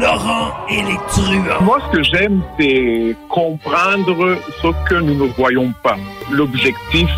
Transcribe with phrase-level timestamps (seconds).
[0.00, 1.62] Laurent et les truands.
[1.62, 5.96] Moi, ce que j'aime, c'est comprendre ce que nous ne voyons pas.
[6.30, 7.08] L'objectif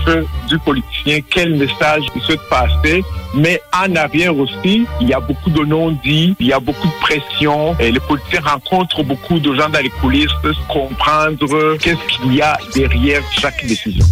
[0.48, 3.02] du politicien, quel message il souhaite passer.
[3.34, 7.00] Mais en arrière aussi, il y a beaucoup de non-dits, il y a beaucoup de
[7.00, 7.74] pression.
[7.80, 10.28] Et les politiciens rencontrent beaucoup de gens dans les coulisses,
[10.68, 14.04] comprendre qu'est-ce qu'il y a derrière chaque décision.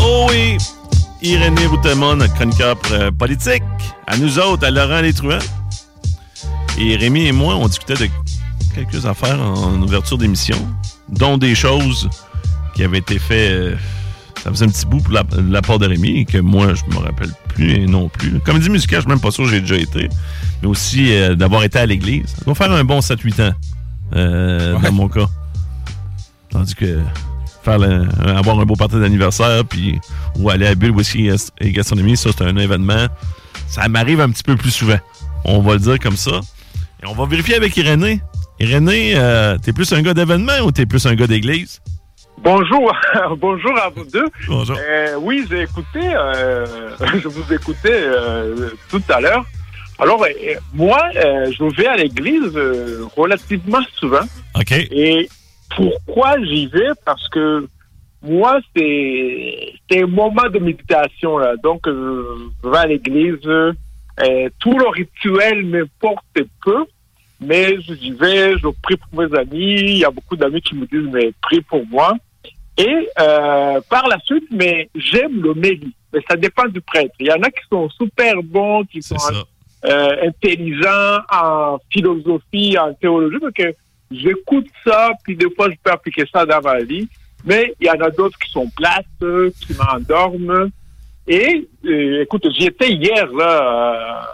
[0.00, 0.58] Oh oui!
[1.22, 3.62] Irénée Routemont, notre chroniqueur euh, politique.
[4.06, 5.38] À nous autres, à Laurent Les Truands.
[6.78, 8.08] Et Rémi et moi, on discutait de
[8.74, 10.56] quelques affaires en ouverture d'émission,
[11.08, 12.08] dont des choses
[12.74, 13.52] qui avaient été faites.
[13.52, 13.76] euh,
[14.42, 16.74] ça faisait un petit bout pour la, de la part de Rémi, et que moi,
[16.74, 18.40] je me rappelle plus et non plus.
[18.40, 20.08] Comédie musicale, je suis même pas sûr que j'ai déjà été.
[20.62, 22.26] Mais aussi euh, d'avoir été à l'église.
[22.36, 23.52] Ça doit faire un bon 7-8 ans,
[24.16, 25.26] euh, dans mon cas.
[26.50, 27.00] Tandis que
[27.64, 29.98] faire le- avoir un beau party d'anniversaire, puis
[30.38, 33.06] ou aller à Bulle Whisky et Gastronomie, ça, c'est un événement.
[33.68, 34.98] Ça m'arrive un petit peu plus souvent.
[35.44, 36.40] On va le dire comme ça.
[37.02, 38.20] Et on va vérifier avec Irénée.
[38.60, 41.80] Irénée, euh, t'es plus un gars d'événement ou t'es plus un gars d'église?
[42.38, 42.92] Bonjour,
[43.38, 44.26] bonjour à vous deux.
[44.48, 44.76] Bonjour.
[44.78, 46.66] Euh, oui, j'ai écouté, euh,
[47.22, 48.04] je vous écoutais
[48.90, 49.44] tout à l'heure.
[49.98, 50.24] Alors,
[50.74, 52.52] moi, je vais à l'église
[53.16, 54.22] relativement souvent.
[54.58, 54.72] OK.
[54.72, 55.28] Et
[55.76, 56.90] pourquoi j'y vais?
[57.04, 57.66] Parce que
[58.22, 61.38] moi, c'est un moment de méditation.
[61.38, 61.56] Là.
[61.62, 63.38] Donc, euh, je vais à l'église.
[63.46, 66.84] euh, tout le rituel m'importe peu.
[67.40, 69.74] Mais j'y vais, je prie pour mes amis.
[69.80, 72.14] Il y a beaucoup d'amis qui me disent, mais prie pour moi.
[72.78, 75.96] Et euh, par la suite, mais j'aime le mérite.
[76.12, 77.14] Mais ça dépend du prêtre.
[77.18, 79.16] Il y en a qui sont super bons, qui sont
[79.82, 83.74] intelligents en philosophie, en théologie, parce que
[84.14, 87.08] j'écoute ça, puis des fois je peux appliquer ça dans ma vie.
[87.44, 89.06] Mais il y en a d'autres qui sont plates,
[89.60, 90.70] qui m'endorment.
[91.26, 94.26] Et euh, écoute, j'y étais hier, là, euh,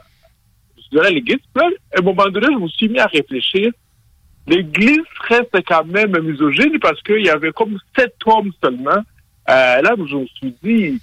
[0.77, 1.39] je dirais l'église.
[1.57, 3.71] À un moment donné, je me suis mis à réfléchir.
[4.47, 9.03] L'église reste quand même misogyne parce qu'il y avait comme sept hommes seulement.
[9.51, 11.01] Euh, là, je me suis dit,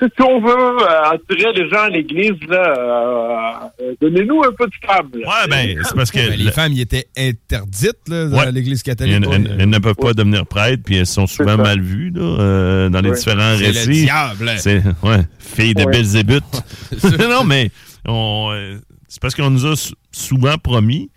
[0.00, 0.50] si on veut
[0.82, 5.08] euh, attirer les gens à l'église, là, euh, euh, donnez-nous un peu de femmes.
[5.14, 5.28] là.
[5.28, 6.18] Ouais, ben, c'est parce que.
[6.18, 8.52] Ben, les le- femmes, y étaient interdites là, dans Ouais.
[8.52, 9.24] l'Église catholique.
[9.32, 12.88] elles- elles ne peuvent pas devenir prêtres, puis elles sont souvent mal vues là, euh,
[12.88, 13.16] dans les Ouais.
[13.16, 14.02] différents C'est le récits.
[14.04, 14.50] diable.
[14.58, 15.92] C'est ouais, fille de Ouais.
[15.92, 16.42] Belzébuth.
[17.30, 17.70] non, mais
[18.06, 18.78] on,
[19.08, 21.10] c'est parce qu'on nous a sou- souvent promis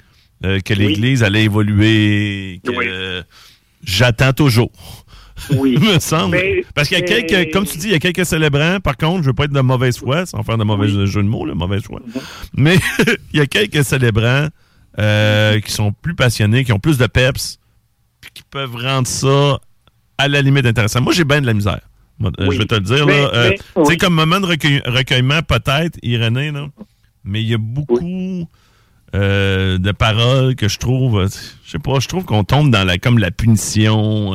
[0.46, 2.86] euh, que l'Église allait évoluer, que Oui.
[2.88, 3.24] euh,
[3.84, 4.72] j'attends toujours.
[5.52, 5.78] Oui.
[5.82, 6.36] me semble.
[6.38, 8.80] Mais- Parce qu'il y a mais- quelques, comme tu dis, il y a quelques célébrants.
[8.80, 11.28] Par contre, je veux pas être de mauvaise foi, sans faire de mauvais jeu de
[11.28, 12.02] mots, là, mauvaise foi.
[12.06, 12.22] Mhm.
[12.56, 12.78] Mais
[13.34, 14.48] il y a quelques célébrants
[15.00, 17.60] euh, qui sont plus passionnés, qui ont plus de peps,
[18.22, 19.60] puis qui peuvent rendre ça
[20.18, 21.02] à la limite intéressant.
[21.02, 21.82] Moi, j'ai bien de la misère.
[22.20, 22.56] Moi, euh, Oui.
[22.56, 23.06] Je vais te le dire.
[23.06, 26.68] Mais- là, euh, tu sais, comme moment de recueil- recueillement, peut-être, Irénée, là,
[27.24, 28.48] mais il y a beaucoup
[29.16, 31.28] euh, de paroles que je trouve,
[31.64, 34.34] je sais pas, je trouve qu'on tombe dans la comme la punition.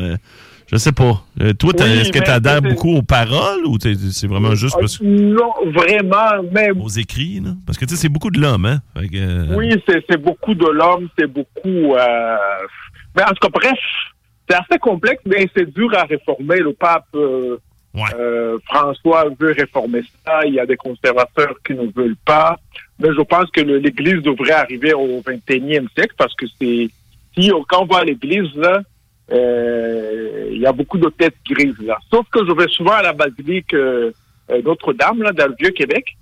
[0.73, 1.23] Je sais pas.
[1.41, 5.01] Euh, toi, Oui, est-ce que tu adhères beaucoup aux paroles ou c'est vraiment juste parce
[5.01, 6.81] Euh, Non, vraiment, même.
[6.81, 7.41] aux écrits?
[7.45, 7.51] Là?
[7.67, 8.81] Parce que tu sais, c'est beaucoup de l'homme, hein?
[8.95, 11.95] Que, euh, Oui, c'est beaucoup de l'homme, c'est beaucoup.
[11.95, 12.37] euh,
[13.17, 13.79] Mais en tout cas, bref,
[14.49, 16.57] c'est assez complexe, mais c'est dur à réformer.
[16.59, 17.57] Le pape euh,
[17.95, 18.57] Ouais.
[18.65, 20.47] François veut réformer ça.
[20.47, 22.59] Il y a des conservateurs qui ne veulent pas.
[22.99, 26.89] Mais je pense que l'Église devrait arriver au 21e siècle parce que c'est
[27.37, 28.81] si quand on va à l'Église là,
[29.31, 31.99] il y a beaucoup de têtes grises là.
[32.13, 34.11] Sauf que je vais souvent à la basilique euh,
[34.51, 36.17] euh, Notre-Dame là dans le Vieux Québec.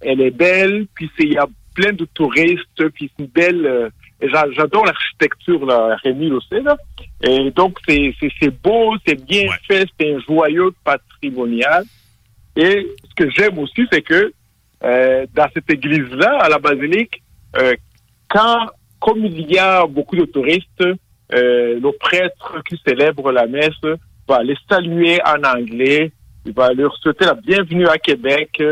[0.00, 3.88] Elle est belle, puis il y a plein de touristes, puis c'est une belle, euh,
[4.54, 6.76] j'adore l'architecture, là, Rémi le sait, là.
[7.22, 9.56] Et donc, c'est c'est- c'est beau, c'est bien Ouais.
[9.66, 11.84] fait, c'est un joyau patrimonial.
[12.56, 14.32] Et ce que j'aime aussi, c'est que
[14.84, 17.22] euh, dans cette église-là, à la basilique,
[17.58, 17.74] euh,
[18.28, 18.66] quand,
[19.00, 20.84] comme il y a beaucoup de touristes,
[21.32, 23.80] euh, le prêtre qui célèbre la messe
[24.28, 26.12] va les saluer en anglais,
[26.44, 28.62] il va leur souhaiter la bienvenue à Québec,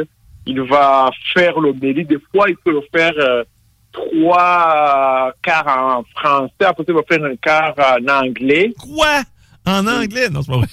[0.47, 2.05] il va faire l'homélie.
[2.05, 3.45] Des fois, il peut le faire euh,
[3.93, 8.73] trois quarts en français, après il va faire un quart en anglais.
[8.79, 9.23] Quoi?
[9.67, 10.29] En anglais?
[10.29, 10.69] Non, c'est pas vrai.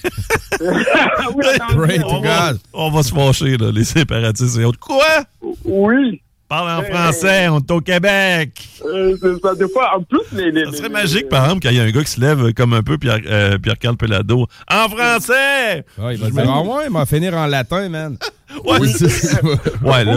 [1.35, 4.79] oui, to on, va, on va se fâcher, là, les séparatistes et autres.
[4.79, 5.23] Quoi?
[5.63, 6.91] Oui, Parle en Hey.
[6.91, 8.49] français, on est au Québec.
[8.85, 9.55] euh, c'est ça.
[9.55, 10.51] Des fois, en plus, les...
[10.51, 12.19] les Ça serait les- magique, les- par exemple, qu'il y a un gars qui se
[12.19, 14.47] lève comme un peu Pierre, euh, Pierre-Carl Pelado.
[14.69, 15.85] En français!
[15.97, 18.17] Ouais, il va dire, ah ouais, il va finir en latin, man.
[18.65, 18.89] Ouais, Oui.
[19.81, 20.13] ouais là,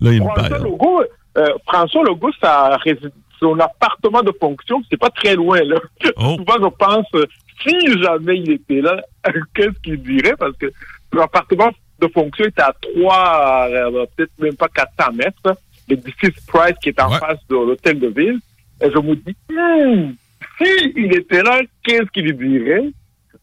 [0.00, 0.58] là, il me François.
[0.58, 1.02] Legault,
[1.38, 2.30] euh, François Legault,
[3.38, 5.76] son appartement de fonction, c'est pas très loin, là.
[6.16, 6.34] Oh.
[6.38, 7.06] Souvent, je pense,
[7.64, 8.96] si jamais il était là,
[9.54, 10.34] qu'est-ce qu'il dirait?
[10.36, 10.72] Parce que
[11.14, 11.70] son appartement
[12.02, 15.56] de fonction est à 3, euh, peut-être même pas 400 mètres,
[15.88, 17.18] l'édifice Price qui est en Ouais.
[17.18, 18.38] face de l'hôtel de ville.
[18.82, 20.12] Et je me dis, hmm,
[20.58, 22.88] si il était là, qu'est-ce qu'il lui dirait?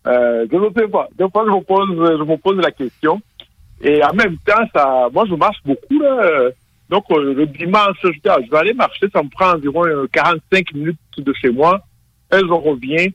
[0.07, 1.07] Euh, je ne sais pas.
[1.17, 1.89] Des fois, je me pose,
[2.19, 3.21] je me pose la question.
[3.81, 6.23] Et en même temps, ça, moi, je marche beaucoup, là.
[6.25, 6.51] Euh,
[6.89, 9.05] Donc, euh, le dimanche, je dis, ah, je vais aller marcher.
[9.13, 11.79] Ça me prend environ euh, 45 minutes de chez moi.
[12.33, 13.05] Et je reviens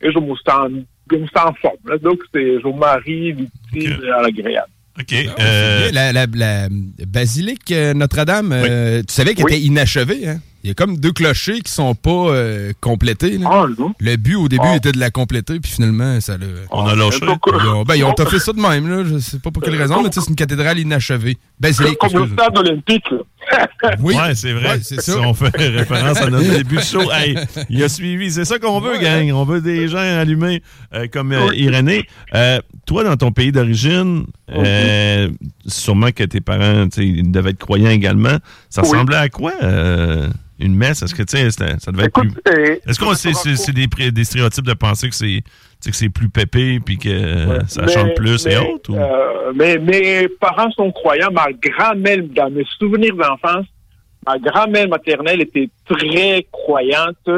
[0.00, 0.70] et je me sens,
[1.10, 1.76] je me sens en forme.
[1.86, 1.98] là.
[1.98, 4.08] Donc, c'est, je marie l'utile Ok.
[4.16, 4.68] à l'agréable.
[5.00, 5.12] OK.
[5.12, 5.90] Ah, euh.
[5.92, 6.68] La, la- la
[7.06, 9.54] basilique euh, Notre-Dame, euh, tu savais qu'elle Oui.
[9.54, 10.40] était inachevée, hein?
[10.64, 13.36] Il y a comme deux clochers qui sont pas euh, complétés.
[13.36, 13.48] là.
[13.52, 13.92] Ah, non.
[14.00, 14.76] Le but au début Ah.
[14.76, 16.46] était de la compléter, puis finalement, ça l'a.
[16.70, 17.18] on a lâché.
[17.22, 19.04] Ils ont, ben, ils ont toffé ça de même, là.
[19.06, 21.36] Je sais pas pour quelle Euh, raison, mais tu sais, c'est une cathédrale inachevée.
[21.60, 23.04] Basilique, comme le stade olympique.
[23.10, 23.18] là.
[24.00, 24.68] Oui, Ouais, c'est vrai.
[24.76, 25.20] Ouais, c'est Si ça.
[25.20, 27.36] on fait référence à notre début de show, hey,
[27.68, 28.30] il a suivi.
[28.32, 29.30] C'est ça qu'on veut, gang.
[29.32, 30.62] On veut des gens allumés
[30.94, 32.06] euh, comme euh, Irénée.
[32.34, 35.28] Euh, toi, dans ton pays d'origine, euh,
[35.66, 38.38] sûrement que tes parents, tu sais, ils devaient être croyants également.
[38.70, 38.88] Ça Oui.
[38.88, 40.28] ressemblait à quoi, euh,
[40.64, 41.02] une messe?
[41.02, 42.32] Est-ce que, tu sais, ça devait être plus...
[42.86, 45.42] Est-ce qu'on c'est, c'est, c'est des, pré- des stéréotypes de penser que c'est,
[45.84, 48.90] que c'est plus pépé puis que ça Mais- chante plus et mais, autres?
[48.92, 48.96] Ou...
[48.96, 51.30] euh, mais mes parents sont croyants.
[51.32, 53.66] Ma grand-mère, dans mes souvenirs d'enfance,
[54.26, 57.28] ma grand-mère maternelle était très croyante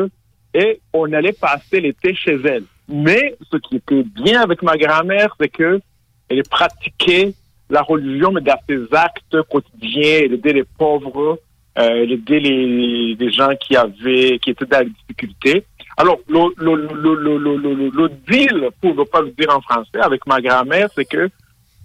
[0.55, 2.65] et on allait passer l'été chez elle.
[2.89, 5.81] Mais ce qui était bien avec ma grand-mère, c'est que
[6.29, 7.35] elle pratiquait
[7.69, 11.39] la religion, mais dans ses actes quotidiens, elle aidait les pauvres,
[11.79, 15.65] euh, aidait les, les gens qui avaient, qui étaient dans la difficulté.
[15.99, 20.41] Alors, le, le, le, le, deal, pour ne pas le dire en français, avec ma
[20.41, 21.29] grand-mère, c'est que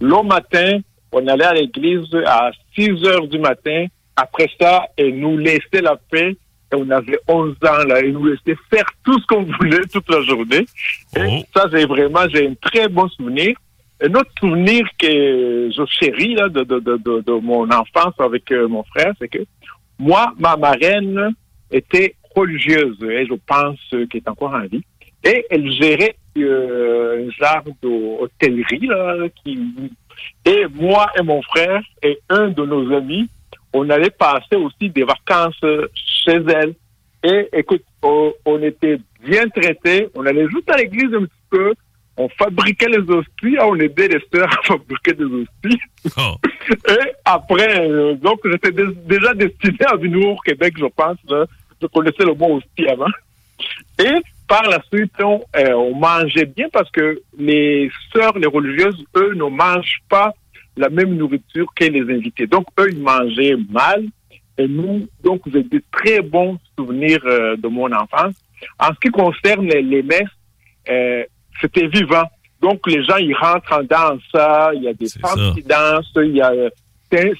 [0.00, 0.80] le matin,
[1.12, 3.86] on allait à l'église à 6 heures du matin.
[4.16, 6.36] Après ça, elle nous laissait la paix.
[6.72, 8.00] Et on avait 11 ans, là.
[8.00, 10.66] Elle nous laissait faire tout ce qu'on voulait toute la journée.
[11.16, 11.42] Et Oh.
[11.54, 13.54] ça, c'est vraiment, j'ai un très bon souvenir.
[14.02, 18.50] Un autre souvenir que je chéris, là, de, de, de, de, de mon enfance avec
[18.50, 19.38] euh, mon frère, c'est que
[19.98, 21.34] moi, ma marraine
[21.70, 24.84] était religieuse et je pense qu'elle est encore en vie.
[25.24, 28.88] Et elle gérait euh, un genre d'hôtellerie.
[30.44, 33.28] Et moi et mon frère et un de nos amis,
[33.72, 35.60] on allait passer aussi des vacances
[35.94, 36.74] chez elle.
[37.24, 40.08] Et écoute, on, on était bien traités.
[40.14, 41.74] On allait juste à l'église un petit peu.
[42.16, 43.56] On fabriquait les hosties.
[43.60, 45.80] On aidait les sœurs à fabriquer des hosties.
[46.18, 46.34] Oh.
[46.88, 51.16] Et après, euh, donc j'étais dé- déjà destiné à venir au Québec, je pense.
[51.28, 51.46] Là.
[51.80, 53.06] Je connaissais le mot hostie avant.
[53.98, 54.10] Et
[54.48, 59.32] par la suite, on, euh, on mangeait bien parce que les sœurs, les religieuses, eux,
[59.34, 60.32] ne mangent pas
[60.76, 62.46] la même nourriture que les invités.
[62.46, 64.04] Donc, eux, ils mangeaient mal.
[64.58, 68.34] Et nous, donc, j'ai des très bons souvenirs euh, de mon enfance.
[68.78, 70.22] En ce qui concerne les, les messes,
[70.88, 71.24] euh,
[71.60, 72.24] c'était vivant.
[72.60, 74.22] Donc, les gens, ils rentrent en danse,
[74.74, 76.52] il y a des femmes qui dansent, il y a...
[77.10, 77.34] C'est un-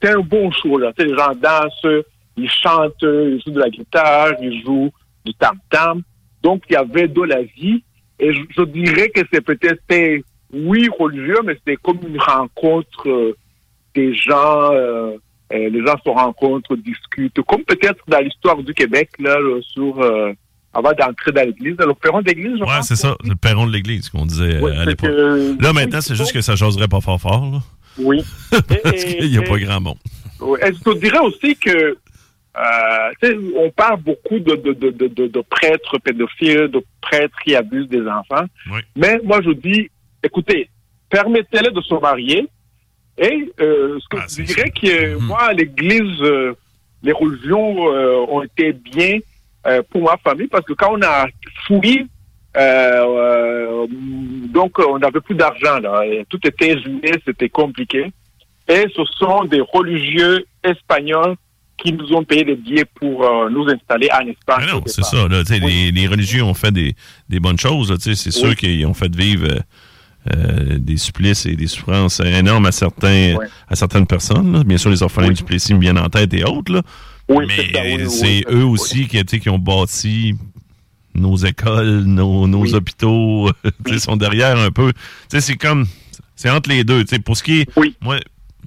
[0.00, 0.92] c'est un bon show, là.
[0.96, 2.04] Les gens dansent,
[2.36, 4.92] ils chantent, ils jouent de la guitare, ils jouent
[5.24, 6.02] du tam-tam.
[6.40, 7.82] Donc, il y avait de la vie.
[8.20, 10.22] Et je, je dirais que c'est peut-être, c'était,
[10.52, 13.36] oui, religieux, mais c'était comme une rencontre euh,
[13.94, 14.72] des gens.
[14.72, 15.16] euh,
[15.52, 20.00] euh, les gens se rencontrent, discutent, comme peut-être dans l'histoire du Québec, là, là, sur,
[20.00, 20.32] euh,
[20.78, 24.08] avant d'entrer dans l'église, le perron de l'église, Ouais, c'est ça, le perron de l'église
[24.08, 25.10] qu'on disait à l'époque.
[25.10, 27.58] que- Là, maintenant, c'est juste que ça jaserait pas fort fort, là.
[27.98, 28.24] Oui.
[28.84, 29.98] Parce qu'il n'y a et- pas grand monde.
[30.40, 30.58] Oui.
[30.64, 31.96] Et je te dirais aussi que
[32.56, 37.54] euh, tu sais, on parle beaucoup de, de, de, de, prêtres pédophiles, de prêtres qui
[37.54, 38.46] abusent des enfants.
[38.72, 38.80] Oui.
[38.96, 39.88] Mais moi, je dis,
[40.24, 40.68] écoutez,
[41.08, 42.48] permettez-les de se marier.
[43.16, 45.26] Et euh, ce que Ah, je dirais que Mhm.
[45.26, 46.54] moi, l'Église, euh,
[47.02, 49.18] les religions euh, ont été bien
[49.68, 51.26] euh, pour ma famille parce que quand on a
[51.66, 52.06] fouillé,
[52.56, 53.86] euh, euh,
[54.52, 55.78] donc on n'avait plus d'argent
[56.28, 58.10] tout était gelé, c'était compliqué.
[58.68, 61.36] Et ce sont des religieux espagnols
[61.78, 64.66] qui nous ont payé des billets pour euh, nous installer en Espagne.
[64.68, 65.28] Ah non, c'est ça.
[65.28, 65.60] Là, Oui.
[65.60, 66.94] les, les religieux ont fait des,
[67.28, 67.94] des bonnes choses.
[68.00, 68.56] C'est sûr Oui.
[68.56, 69.46] qu'ils ont fait vivre
[70.34, 73.36] euh, des supplices et des souffrances énormes à, certains,
[73.68, 74.52] à certaines personnes.
[74.52, 74.64] là.
[74.64, 76.72] Bien sûr, les orphelins du Plessis me viennent en tête et autres.
[76.72, 76.82] Là.
[77.28, 80.34] Oui, Mais c'est eux aussi qui, qui ont bâti
[81.14, 82.74] nos écoles, nos, nos Oui.
[82.74, 83.50] hôpitaux.
[83.86, 84.00] Oui.
[84.00, 84.92] sont derrière un peu.
[85.28, 85.86] C'est comme...
[86.36, 87.04] C'est entre les deux.
[87.24, 87.70] Pour ce qui est...
[87.76, 87.96] Oui.
[88.00, 88.18] Moi,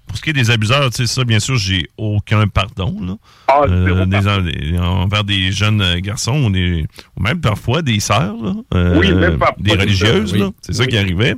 [0.05, 2.97] pour ce qui est des abuseurs, tu sais, ça, bien sûr, j'ai aucun pardon.
[3.01, 3.15] Là.
[3.47, 6.85] Ah, Euh, des- envers des jeunes euh, garçons ou, des-
[7.17, 8.35] ou même parfois des sœurs,
[8.73, 9.07] euh, Oui,
[9.59, 10.35] des religieuses.
[10.61, 11.35] C'est ça qui arrivait.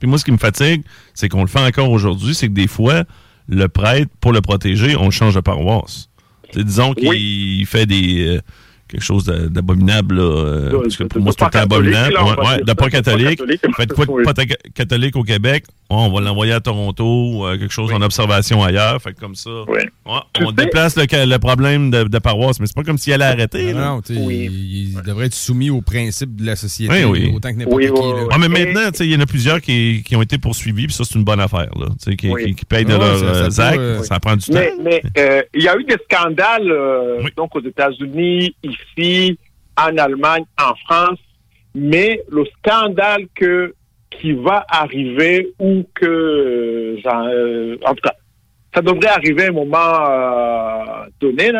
[0.00, 0.82] Puis moi, ce qui me fatigue,
[1.14, 3.04] c'est qu'on le fait encore aujourd'hui, c'est que des fois,
[3.48, 6.08] le prêtre, pour le protéger, on le change de paroisse.
[6.56, 7.64] Disons qu'il Oui.
[7.66, 8.40] fait des...
[8.88, 12.14] quelque chose d'a- d'abominable, euh, parce que pour moi, c'est tout le temps abominable.
[12.16, 13.40] Ouais, ouais, de pas catholique.
[13.76, 14.34] Faites quoi de pas
[14.74, 15.64] catholique au Québec?
[15.88, 19.00] Oh, on va l'envoyer à Toronto, euh, quelque chose en observation ailleurs.
[19.00, 19.78] Fait que comme ça, Oui.
[20.04, 23.24] Ouais, on sais- déplace le, problème de, de paroisse, mais c'est pas comme s'il allait
[23.24, 23.72] arrêter.
[23.72, 27.32] Non, il, il devrait être soumis aux principes de la société Oui, oui.
[27.36, 27.92] autant que n'importe Oui, qui.
[27.92, 28.22] oui, là.
[28.22, 28.28] oui.
[28.32, 31.04] Ah, mais maintenant, il y en a plusieurs qui, qui ont été poursuivis, puis ça,
[31.04, 31.86] c'est une bonne affaire, là.
[32.16, 32.46] Qui, Oui.
[32.46, 34.04] qui, qui payent de Ah, leurs euh, actes.
[34.06, 34.82] Ça prend du Mais, temps.
[34.82, 35.02] mais
[35.54, 36.68] il y a eu des scandales
[37.36, 38.56] donc aux États-Unis,
[39.76, 41.18] en Allemagne, en France,
[41.74, 43.74] mais le scandale que
[44.10, 48.14] qui va arriver ou que euh, euh, en tout cas
[48.74, 49.76] ça devrait arriver à un moment
[50.08, 51.50] euh, donné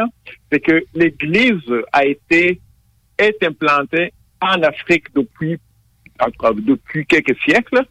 [0.50, 1.60] c'est que l'Église
[1.92, 2.60] a été
[3.18, 5.58] est implantée en Afrique depuis
[6.62, 7.84] depuis quelques siècles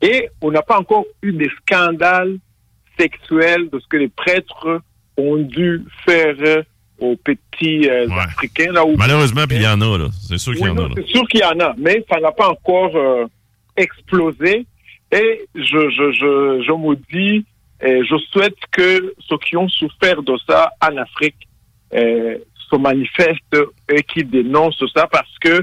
[0.00, 2.38] et on n'a pas encore eu des scandales
[2.98, 4.80] sexuels de ce que les prêtres
[5.18, 6.64] ont dû faire
[6.98, 8.14] aux petits euh, Ouais.
[8.20, 8.72] Africains.
[8.72, 10.08] Là, où Malheureusement, il y en a, là.
[10.28, 12.18] C'est sûr qu'il y en a, non, c'est sûr qu'il y en a, mais ça
[12.20, 13.26] n'a pas encore euh,
[13.76, 14.66] explosé.
[15.12, 17.44] Et je, je, je, je me dis,
[17.82, 21.36] et je souhaite que ceux qui ont souffert de ça en Afrique
[21.94, 22.38] euh,
[22.70, 23.56] se manifestent
[23.88, 25.62] et qui dénoncent ça parce que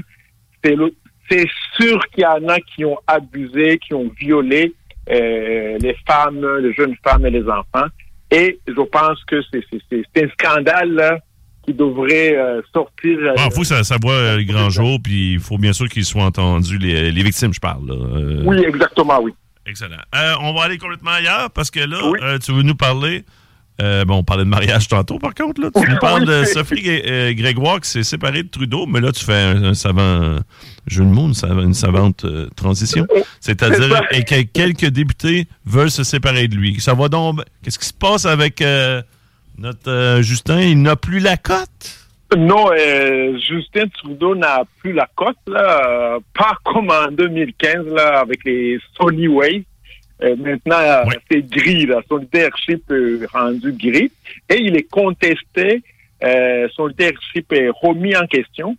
[0.62, 0.94] c'est le-
[1.30, 1.46] c'est
[1.78, 4.72] sûr qu'il y en a qui ont abusé, qui ont violé
[5.10, 7.88] euh, les femmes, les jeunes femmes et les enfants.
[8.30, 11.18] Et je pense que c'est c'est- c'est- c'est un scandale là,
[11.66, 13.18] qui devrait euh, sortir.
[13.18, 15.72] euh, Il faut que ça, ça voit euh, le grand jour, puis il faut bien
[15.72, 17.86] sûr qu'ils soient entendus, les, les victimes, je parle.
[17.88, 17.94] Là.
[17.94, 19.32] Euh, Oui, exactement, oui.
[19.66, 19.96] Excellent.
[20.40, 22.18] On va aller complètement ailleurs, parce que là, Oui.
[22.44, 23.24] tu veux nous parler...
[23.78, 25.60] bon, on parlait de mariage tantôt, par contre.
[25.60, 25.70] Là.
[25.74, 26.44] Tu nous parles de.
[26.44, 30.36] Sophie Gré- Grégoire qui s'est séparée de Trudeau, mais là, tu fais un, un savant
[30.86, 33.06] jeu de mots, une, sav- une savante transition.
[33.40, 36.78] C'est C'est-à-dire que quelques députés veulent se séparer de lui.
[36.78, 37.40] Ça va donc...
[37.62, 38.62] Qu'est-ce qui se passe avec
[39.58, 40.60] notre euh, Justin?
[40.60, 42.00] Il n'a plus la cote?
[42.36, 48.20] Non, euh, Justin Trudeau n'a plus la cote, là, euh, pas comme en 2015, là,
[48.20, 49.64] avec les Sony Way.
[50.22, 51.14] Euh, maintenant, Oui.
[51.30, 52.00] c'est gris, là.
[52.08, 54.10] Son leadership est rendu gris.
[54.48, 55.82] Et il est contesté,
[56.74, 58.76] son leadership est remis en question.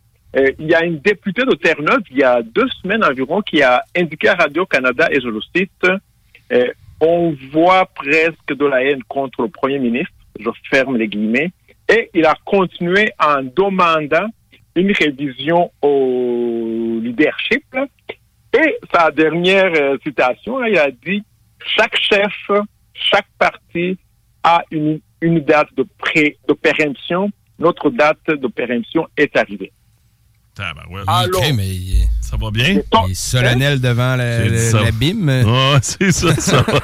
[0.59, 3.83] Il y a une députée de Terre-Neuve, il y a deux semaines environ, qui a
[3.95, 5.87] indiqué à Radio-Canada, et je le cite,
[6.99, 11.51] on voit presque de la haine contre le premier ministre, je ferme les guillemets,
[11.89, 14.27] et il a continué en demandant
[14.75, 17.63] une révision au leadership.
[18.53, 21.23] Et sa dernière euh, citation, là, il a dit
[21.65, 22.49] chaque chef,
[22.93, 23.97] chaque parti
[24.43, 27.29] a une, une date de, pré, de péremption.
[27.59, 29.71] Notre date de péremption est arrivée.
[30.55, 31.03] Tabarouette.
[31.07, 32.81] Alors, Ok, mais il Ça va bien?
[33.05, 34.81] il est solennel devant la- J'ai dit la- ça.
[34.83, 35.29] l'abîme.
[35.47, 36.79] Ah, c'est ça, ça va,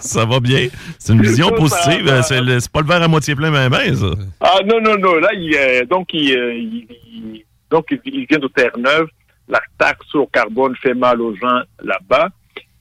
[0.00, 0.68] ça va bien.
[0.98, 2.06] C'est une vision Ça, positive.
[2.06, 2.22] ça-
[2.60, 4.06] C'est pas le verre à moitié plein, mais ben, ça.
[4.40, 5.16] Ah non, non, non.
[5.16, 9.08] Là, il, euh, donc, il, euh, il- il- donc, il, vient de Terre-Neuve.
[9.48, 12.30] La taxe au carbone fait mal aux gens là-bas.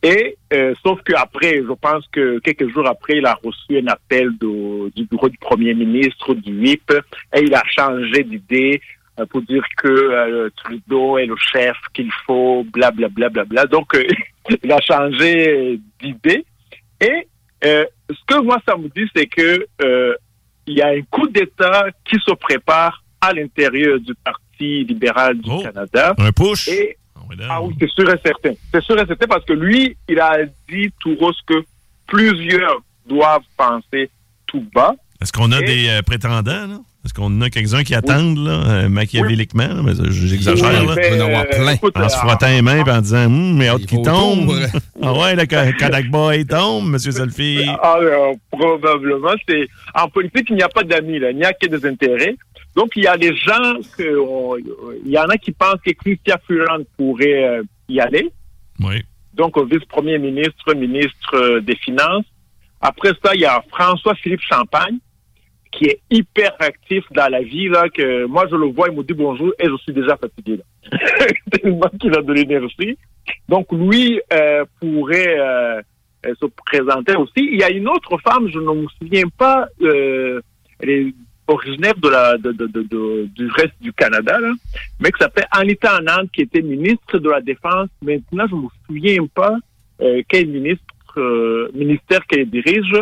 [0.02, 4.30] Et euh, sauf qu'après, je pense que quelques jours après, il a reçu un appel
[4.40, 6.92] de- du bureau du premier ministre, du WIP,
[7.36, 8.82] et il a changé d'idée
[9.30, 13.66] pour dire que euh, Trudeau est le chef qu'il faut, bla bla bla bla bla.
[13.66, 14.04] Donc, euh,
[14.64, 16.46] il a changé d'idée.
[17.02, 17.28] Et
[17.64, 20.14] euh, ce que moi, ça me dit, c'est que euh,
[20.68, 25.50] il y a un coup d'État qui se prépare à l'intérieur du Parti libéral du
[25.52, 25.62] Oh.
[25.64, 26.14] Canada.
[26.18, 26.68] Un push.
[26.68, 28.54] Et Ah, ah oui, c'est sûr et certain.
[28.72, 30.38] C'est sûr et certain parce que lui, il a
[30.70, 31.56] dit tout rose que
[32.08, 34.10] plusieurs doivent penser
[34.48, 34.94] tout bas.
[35.22, 36.80] Est-ce qu'on a Et- des euh, prétendants, là?
[37.06, 39.84] Est-ce qu'on en a quelques-uns qui attendent, là, euh, machiavéliquement?
[39.84, 41.08] Mais j'exagère, Oui, là.
[41.12, 41.74] il va en avoir plein.
[41.74, 44.04] écoute, En se euh, frottant les mains et en disant, hum, mais hâte qu'il faut
[44.04, 44.52] tombe.
[45.04, 47.64] ah ouais, le Kadak Boy tombe, monsieur Selfie.
[47.82, 51.54] Ah, euh, probablement, c'est en politique, il n'y a pas d'amis là, il n'y a
[51.54, 52.36] que des intérêts.
[52.76, 55.92] Donc, il y a des gens que, on- il y en a qui pensent que
[55.92, 58.32] Christian Freeland pourrait euh, y aller.
[58.80, 59.04] Oui.
[59.36, 62.26] Donc, au vice-premier ministre, ministre euh, des Finances.
[62.82, 64.98] Après ça, il y a François-Philippe Champagne,
[65.76, 69.04] qui est hyper actif dans la vie, là, que moi, je le vois, il me
[69.04, 70.98] dit bonjour et je suis déjà fatigué, là.
[71.52, 72.98] Tellement qu'il a de l'énergie.
[73.50, 75.82] Donc, lui euh, pourrait euh,
[76.26, 77.34] se présenter aussi.
[77.52, 80.40] Il y a une autre femme, je ne me souviens pas, euh,
[80.80, 81.14] elle est
[81.48, 84.52] originaire de la, de, de, de- du reste du Canada, là,
[85.00, 87.90] mais qui s'appelle Anita Anand, qui était ministre de la Défense.
[88.02, 89.56] Maintenant, je ne me souviens pas
[90.02, 90.84] euh, quel ministre,
[91.18, 92.96] euh, ministère qu'elle dirige.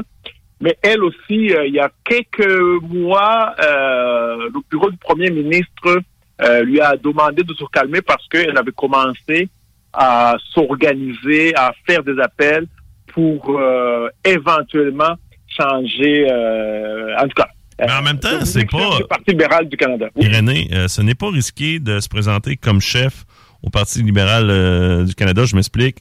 [0.64, 6.02] Mais elle aussi, euh, il y a quelques mois, euh, le bureau du Premier ministre
[6.42, 9.50] euh, lui a demandé de se calmer parce qu'elle avait commencé
[9.92, 12.66] à s'organiser, à faire des appels
[13.14, 15.16] pour euh, éventuellement
[15.48, 17.50] changer, euh, en tout cas.
[17.80, 20.08] Mais en même temps, c'est pas- Le Parti libéral du Canada.
[20.16, 20.26] Oui.
[20.26, 23.26] Irénée, euh, ce n'est pas risqué de se présenter comme chef
[23.62, 25.98] au Parti libéral du Canada, je m'explique.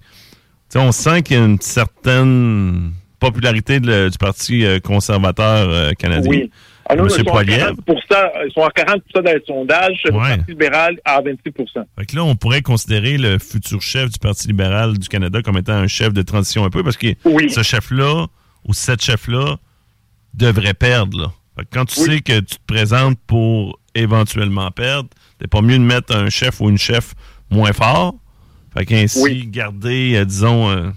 [0.74, 2.92] On sent qu'il y a une certaine
[3.30, 6.30] popularité de le- du Parti euh, conservateur euh, canadien.
[6.30, 6.50] Oui.
[6.88, 7.72] Ah non, Monsieur ils, sont à Poilievre.
[7.86, 10.36] 40%, ils sont à 40 dans les sondages, le Ouais.
[10.36, 11.38] Parti libéral à 26
[11.98, 15.56] Fait que là, on pourrait considérer le futur chef du Parti libéral du Canada comme
[15.56, 17.48] étant un chef de transition un peu, parce que Oui.
[17.50, 18.26] ce chef-là,
[18.66, 19.56] ou cette chef-là,
[20.34, 21.18] devrait perdre.
[21.20, 21.32] Là.
[21.56, 22.06] Fait que quand tu Oui.
[22.06, 25.08] sais que tu te présentes pour éventuellement perdre,
[25.40, 27.14] c'est pas mieux de mettre un chef ou une chef
[27.50, 28.14] moins fort.
[28.74, 29.46] Fait qu'ainsi, Oui.
[29.46, 30.90] garder, euh, disons, euh,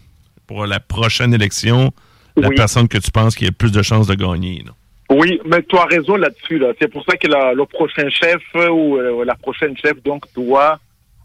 [0.47, 1.91] pour la prochaine élection,
[2.37, 2.55] la Oui.
[2.55, 4.63] personne que tu penses qui a le plus de chances de gagner.
[5.09, 6.57] Oui, mais tu as raison là-dessus.
[6.57, 6.73] Là.
[6.81, 10.23] C'est pour ça que la- le prochain chef euh, ou euh, la prochaine chef donc
[10.35, 10.79] doit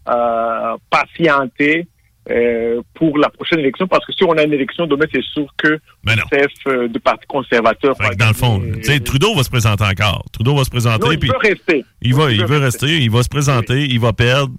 [0.08, 1.86] euh, patienter
[2.30, 5.46] euh, pour la prochaine élection parce que si on a une élection demain, c'est sûr
[5.56, 5.68] que
[6.04, 6.12] non.
[6.14, 7.96] le chef du Parti conservateur.
[7.96, 8.62] Fait que dans le fond,
[9.04, 10.24] Trudeau va se présenter encore.
[10.32, 11.06] Trudeau va se présenter.
[11.06, 11.84] non, il puis veut rester.
[12.02, 14.52] Il va, il veut rester, il va se présenter, il va perdre.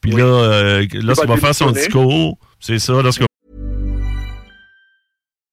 [0.00, 0.20] Puis Oui.
[0.22, 3.24] là, lorsqu'il va va faire son discours, c'est ça, lorsque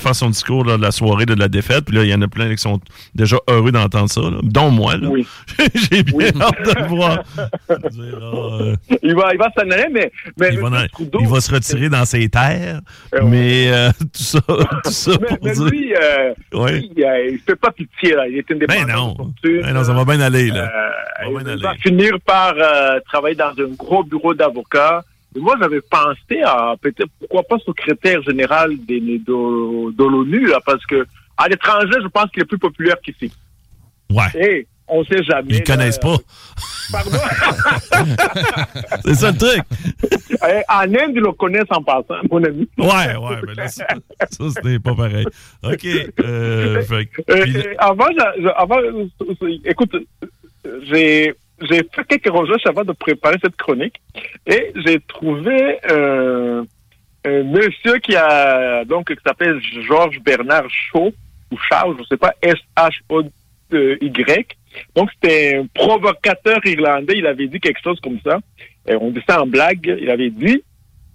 [0.00, 1.84] faire son discours là, de la soirée de la défaite.
[1.86, 2.80] Puis là, il y en a plein qui sont
[3.14, 4.96] déjà heureux d'entendre ça, là, dont moi.
[4.96, 5.08] Là.
[5.08, 5.26] Oui.
[5.74, 6.24] J'ai bien Oui.
[6.40, 7.18] hâte de le voir.
[7.70, 10.72] Euh, Il va, il va s'en aller, mais, mais il, va M.
[10.74, 12.80] dans- Trudeau, il va se retirer dans ses terres.
[13.14, 13.28] Euh, ouais.
[13.30, 15.64] mais euh, tout ça, tout ça mais, pour mais dire.
[15.66, 16.72] lui, euh, Ouais.
[16.80, 18.14] lui, il fait pas pitié.
[18.14, 18.28] Là.
[18.28, 18.80] Il est indépendant.
[18.86, 19.14] Ben non.
[19.16, 19.60] fortune.
[19.62, 20.48] Ben non, ça va bien aller.
[20.48, 20.70] Là.
[21.28, 21.78] Bien il va aller.
[21.80, 22.54] finir par
[23.06, 25.02] travailler dans un gros bureau d'avocats.
[25.40, 30.84] Moi, j'avais pensé à peut-être, pourquoi pas, secrétaire général des, de, de l'ONU, là, parce
[30.86, 33.32] que à l'étranger, je pense qu'il est plus populaire qu'ici.
[34.10, 34.24] Ouais.
[34.40, 35.48] Et on sait jamais.
[35.54, 36.10] Ils ne connaissent là.
[36.10, 36.18] pas.
[36.92, 37.18] Pardon?
[39.04, 39.62] C'est ça le truc.
[40.30, 42.68] Eh, en Inde, ils le connaissent en passant, mon ami.
[42.78, 43.84] Ouais, ouais, mais là, ça,
[44.30, 45.26] c'était pas pareil.
[45.64, 45.86] OK.
[46.20, 48.06] Euh, fait Euh, là- euh, avant,
[48.56, 48.78] avant,
[49.64, 49.96] écoute,
[50.84, 54.00] j'ai j'ai fait quelques recherches avant de préparer cette chronique
[54.46, 56.64] et j'ai trouvé euh,
[57.24, 61.12] un monsieur qui a donc qui s'appelle Georges Bernard Shaw
[61.50, 63.22] ou Shaw, je sais pas S H O
[63.62, 64.56] Y.
[64.94, 67.14] Donc c'était un provocateur irlandais.
[67.16, 68.38] Il avait dit quelque chose comme ça.
[68.86, 69.96] Et on dit ça en blague.
[70.00, 70.62] Il avait dit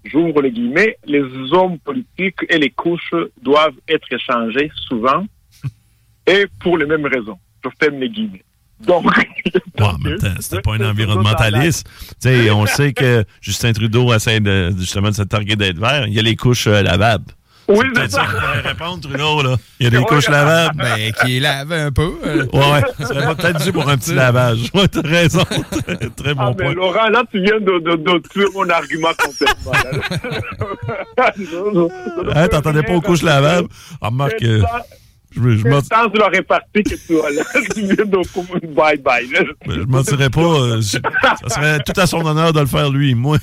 [0.04, 5.25] j'ouvre les guillemets, les hommes politiques et les couches doivent être échangés souvent
[6.25, 7.38] et pour les mêmes raisons.
[7.63, 8.43] Je ferme les guillemets.
[8.87, 9.05] Donc,
[9.79, 11.87] Ouais, c'était pas un environnementaliste.
[12.21, 16.05] Tu sais, on sait que Justin Trudeau essaie de, justement de se targuer d'être vert.
[16.07, 17.25] Il y a les couches euh, lavables.
[17.67, 18.23] Oui, C'est ça
[18.63, 19.55] répondre, Trudeau, là.
[19.79, 20.03] Il y a des Ouais.
[20.05, 20.75] couches lavables.
[20.77, 22.11] Ben, qui lavé un peu.
[22.25, 22.45] euh.
[22.51, 22.81] Ouais.
[22.99, 24.69] Ça serait pas peut-être dû pour un petit lavage.
[24.73, 25.43] Ouais, t'as raison.
[25.45, 26.73] Très, très bon Ah, mais point.
[26.73, 29.71] Laurent, là, tu viens de, de, de tuer mon argument complètement.
[29.71, 31.31] là.
[31.73, 31.87] Non,
[32.35, 33.67] Hein, t'entendais pas aux couches lavables?
[34.01, 34.43] Ah, Remarque.
[35.33, 37.95] Je, me- je m'en- Le temps de la répartie que tu as là, tu viens
[38.05, 39.45] de bye-bye.
[39.67, 40.41] je mentirais pas.
[40.41, 40.97] euh, je-
[41.47, 43.15] ça serait tout à son honneur de le faire lui.
[43.15, 43.37] Moi,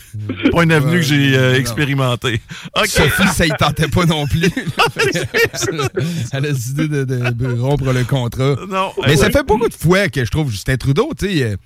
[0.53, 2.40] pas une avenue que j'ai euh, expérimentée.
[2.87, 4.48] Sophie, ça y tentait pas non plus.
[6.33, 8.57] Elle a décidé de, rompre le contrat.
[8.68, 8.90] Non.
[9.07, 11.57] Mais ça fait beaucoup de fois que je trouve Justin Trudeau, tu sais, euh,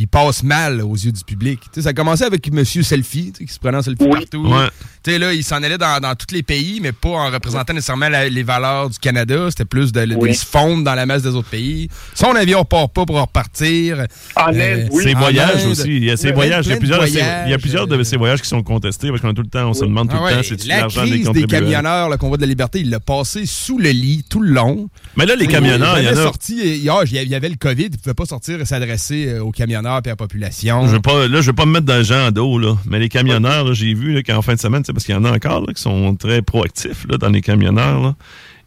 [0.00, 1.60] il passe mal aux yeux du public.
[1.60, 4.20] Tu sais, ça a commencé avec Monsieur Selfie, qui se prenait en selfie Oui.
[4.20, 4.46] partout.
[4.48, 4.66] Ouais.
[5.02, 7.74] Tu sais, là, il s'en allait dans, dans tous les pays, mais pas en représentant
[7.74, 9.46] nécessairement la- les valeurs du Canada.
[9.50, 10.30] C'était plus de, de- Oui.
[10.30, 11.88] de se fondre dans la masse des autres pays.
[12.14, 14.06] Son avion part pas pour repartir.
[14.36, 15.02] En Euh, oui.
[15.04, 15.70] Ses En voyages Inde.
[15.72, 15.96] aussi.
[15.96, 16.66] Il y a ses Ouais, voyages.
[16.66, 18.04] Il y a plein de plusieurs, de ces- voyages, il y a plusieurs de euh,
[18.04, 20.16] ces voyages qui sont contestés parce qu'on a tout le temps, on se demande tout
[20.18, 22.48] Ah le temps, ouais, c'est-tu la l'argent des crise des camionneurs, le convoi de la
[22.48, 24.88] liberté, il l'a passé sous le lit tout le long.
[25.16, 26.16] Mais là, les camionneurs, il y en a.
[26.16, 29.50] sorti, il y avait le COVID, il ne pouvait pas sortir et s'adresser euh, aux
[29.50, 30.86] camionneurs et la population.
[30.86, 32.76] Je veux pas, là, je veux pas me mettre dans le gens en dos, là.
[32.86, 35.18] Mais les camionneurs, là, j'ai vu là, qu'en fin de semaine, c'est parce qu'il y
[35.18, 38.00] en a encore là, qui sont très proactifs là, dans les camionneurs.
[38.00, 38.14] là.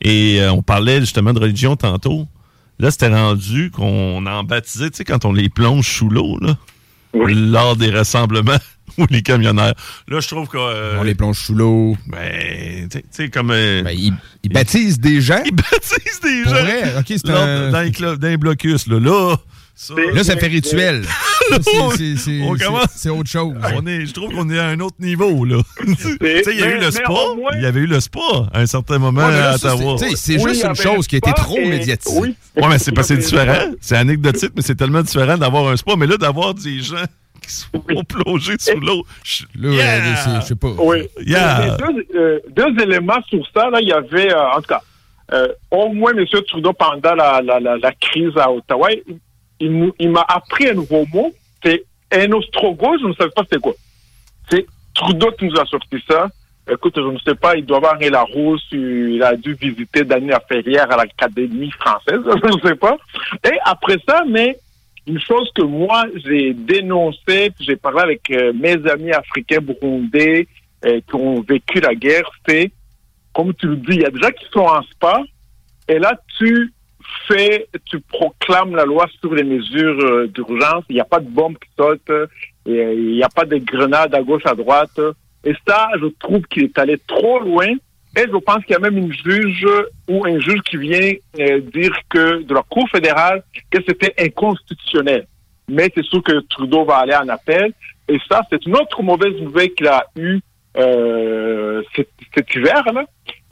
[0.02, 2.28] Et euh, on parlait justement de religion tantôt.
[2.80, 6.58] Là, c'était rendu qu'on en baptisait, tu sais, quand on les plonge sous l'eau, là,
[7.14, 7.34] Oui.
[7.36, 8.58] lors des rassemblements
[8.98, 9.76] ou les camionneurs.
[10.08, 10.58] Là, je trouve que.
[10.58, 11.96] euh, On les plonge sous l'eau.
[12.08, 13.52] Ben, tu sais- tu sais, comme.
[13.52, 14.12] euh, Ben, ils,
[14.44, 15.42] ils baptisent des gens.
[15.46, 16.62] ils baptisent des Pour gens.
[16.64, 16.94] vrai?
[17.00, 19.00] Ok, c'est Lors- un- Dans les clubs, dans les blocus, là.
[19.00, 19.36] Là,
[19.76, 19.94] ça.
[20.14, 21.04] Là, ça fait rituel.
[21.62, 23.54] C'est- autre chose.
[23.76, 25.58] On est, je trouve qu'on est à un autre niveau, là.
[25.86, 27.14] tu sais, il y a eu le spa.
[27.56, 28.20] Il y avait eu le spa
[28.54, 29.98] à un certain moment Ouais, mais là, à Ottawa.
[30.16, 32.20] c'est- Oui, juste une chose qui a été trop et- médiatisée.
[32.20, 32.36] Oui.
[32.56, 33.72] Ouais, mais c'est parce que c'est différent.
[33.82, 35.96] C'est anecdotique, mais c'est tellement différent d'avoir un spa.
[35.98, 37.04] Mais là, d'avoir des gens
[37.42, 39.06] qui sont plongés sous l'eau.
[39.24, 40.40] je- Là, Yeah!
[40.42, 40.70] je sais pas.
[40.80, 41.10] Oui.
[41.26, 41.78] Yeah.
[41.78, 44.82] Mais Deux, euh, deux éléments sur ça, là, il y avait, euh, en tout cas,
[45.34, 46.26] euh, au moins M.
[46.48, 48.90] Trudeau, pendant la, la, la, la crise à Ottawa,
[49.60, 51.32] il, m'a appris un nouveau mot,
[51.64, 53.74] c'est un ostrogo, je ne savais pas c'était quoi.
[54.50, 56.28] C'est Trudeau qui nous a sorti ça.
[56.70, 60.40] Écoute, je ne sais pas, il doit avoir un Larousse, il a dû visiter Daniel
[60.48, 62.96] Ferrière à l'Académie française, je ne sais pas.
[63.44, 64.58] Et après ça, mais
[65.06, 70.48] une chose que moi, j'ai dénoncé, puis j'ai parlé avec euh, mes amis africains burundais
[70.86, 72.72] euh, qui ont vécu la guerre, c'est,
[73.34, 75.22] comme tu le dis, il y a gens qui sont en spa,
[75.90, 76.73] et là, tu
[77.28, 81.30] fais, tu proclames la loi sur les mesures euh, d'urgence, il n'y a pas de
[81.30, 82.10] bombes qui sautent,
[82.66, 85.00] et, euh, il n'y a pas de grenades à gauche, à droite.
[85.44, 87.68] Et ça, je trouve qu'il est allé trop loin.
[88.16, 89.66] Et je pense qu'il y a même une juge
[90.08, 95.26] ou un juge qui vient euh, dire que de la Cour fédérale que c'était inconstitutionnel.
[95.68, 97.74] Mais c'est sûr que Trudeau va aller en appel.
[98.08, 100.40] Et ça, c'est une autre mauvaise nouvelle qu'il a eue
[100.78, 102.84] euh, cet, cet hiver.
[102.94, 103.06] Là.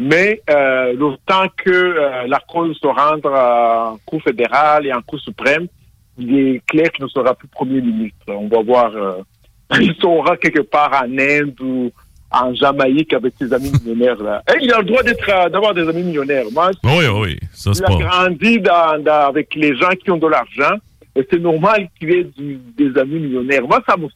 [0.04, 5.02] Mais euh, le temps que euh, la cause se rende en Cour fédérale et en
[5.02, 5.68] Cour suprême,
[6.18, 8.26] il est clair qu'il ne sera plus Premier ministre.
[8.30, 8.92] On va voir.
[8.96, 9.22] euh,
[9.80, 11.92] il sera quelque part en Inde ou
[12.32, 14.22] en Jamaïque avec ses amis millionnaires.
[14.22, 14.42] Là.
[14.54, 16.46] Et il a le droit d'être, euh, d'avoir des amis millionnaires.
[16.54, 20.18] Moi, Oui, oui, ça, c'est il a grandi dans, dans- avec les gens qui ont
[20.18, 20.76] de l'argent.
[21.30, 23.64] C'est normal qu'il ait du- des amis millionnaires.
[23.68, 24.08] Moi, ça, me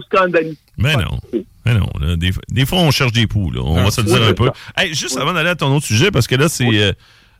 [0.00, 1.18] scandalise Mais non.
[1.66, 1.88] Mais non.
[2.00, 3.60] là, des, des fois, on cherche des poux, là.
[3.64, 4.48] On Ah, va se le dire un peu.
[4.76, 6.92] Hey, juste avant d'aller à ton autre sujet, parce que là, c'est euh,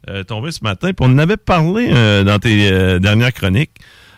[0.09, 3.70] euh, tombé ce matin, puis on en avait parlé euh, dans tes euh, dernières chroniques.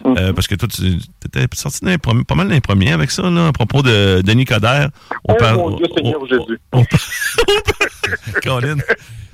[0.05, 0.15] Mm.
[0.19, 0.83] euh, parce que toi, tu
[1.25, 3.83] étais sorti dans les premiers- pas mal dans les premiers avec ça, là, à propos
[3.83, 4.89] de Denis Coderre.
[5.29, 6.61] Oh parle- mon Dieu, Seigneur on- Jésus.
[6.73, 6.85] on- on-
[8.43, 8.77] Colin.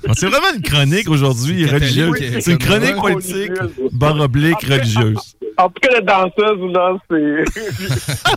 [0.07, 2.15] Ah, C'est vraiment une chronique aujourd'hui religieuse.
[2.39, 3.89] C'est une chronique politique, Religieuse.
[3.91, 5.35] barre oblique religieuse.
[5.57, 7.43] Après les danseuses, là, c'est.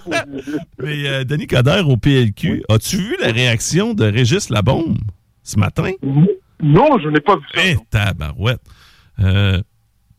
[0.83, 4.99] Mais euh, Denis Coderre au PLQ, as-tu vu la réaction de Régis Labombe
[5.45, 5.91] ce matin?
[6.63, 7.61] non, je n'ai pas vu ça.
[7.65, 8.61] Eh, tabarouette.
[9.21, 9.61] Euh,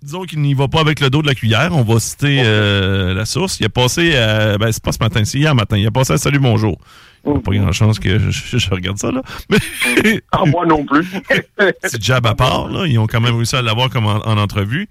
[0.03, 1.69] disons qu'il n'y va pas avec le dos de la cuillère.
[1.71, 3.59] On va citer euh, la source.
[3.59, 5.77] Il a passé, à, ben c'est pas ce matin, c'est hier matin.
[5.77, 6.77] Il a passé à Salut Bonjour.
[7.25, 9.21] Il n'y a pas grand chance que je, regarde ça, là.
[9.49, 11.05] Mais Ah, moi non plus.
[11.57, 12.85] petit jab à part, là.
[12.85, 14.89] Ils ont quand même réussi à l'avoir comme en, en entrevue.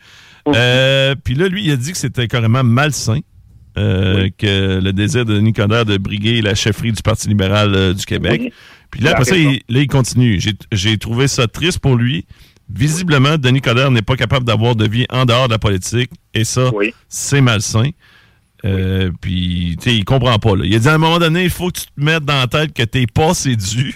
[0.49, 3.21] Euh, Puis là, lui, il a dit que c'était carrément malsain.
[3.79, 7.95] euh, que le désir de Denis Coderre de briguer la chefferie du Parti libéral euh,
[7.95, 8.41] du Québec.
[8.45, 8.53] Oui.
[8.91, 9.51] Puis là, après ça, raison.
[9.51, 10.41] il, là, il continue.
[10.73, 12.27] J'ai trouvé ça triste pour lui.
[12.69, 16.11] Visiblement, Denis Coderre n'est pas capable d'avoir de vie en dehors de la politique.
[16.35, 16.95] Et ça, Oui.
[17.09, 17.91] c'est malsain.
[18.65, 20.55] Euh, Puis, tu sais, il comprend pas.
[20.57, 20.65] Là.
[20.65, 22.47] Il a dit à un moment donné, il faut que tu te mettes dans la
[22.47, 23.95] tête que t'es pas séduit,